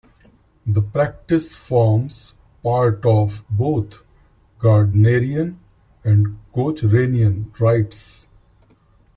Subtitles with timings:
[0.65, 4.01] The practice forms part of both
[4.57, 5.57] Gardnerian
[6.03, 8.25] and Cochranian rites.